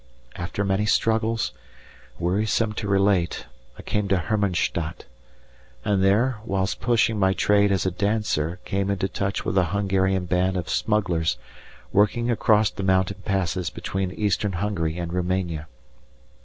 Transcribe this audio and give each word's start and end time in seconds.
After 0.35 0.63
many 0.65 0.87
struggles, 0.87 1.53
wearisome 2.17 2.73
to 2.73 2.87
relate, 2.87 3.45
I 3.77 3.83
came 3.83 4.07
to 4.07 4.17
Hermanstadt, 4.17 5.05
and 5.85 6.03
there, 6.03 6.39
whilst 6.43 6.81
pushing 6.81 7.19
my 7.19 7.33
trade 7.33 7.71
as 7.71 7.85
a 7.85 7.91
dancer, 7.91 8.59
came 8.65 8.89
into 8.89 9.07
touch 9.07 9.45
with 9.45 9.59
a 9.59 9.65
Hungarian 9.65 10.25
band 10.25 10.57
of 10.57 10.69
smugglers, 10.69 11.37
working 11.93 12.31
across 12.31 12.71
the 12.71 12.81
mountain 12.81 13.21
passes 13.25 13.69
between 13.69 14.09
Eastern 14.13 14.53
Hungary 14.53 14.97
and 14.97 15.13
Roumania. 15.13 15.67